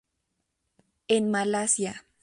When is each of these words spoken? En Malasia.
En 1.07 1.29
Malasia. 1.29 2.07